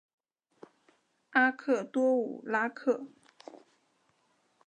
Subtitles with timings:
[1.29, 3.05] 阿克多武拉克。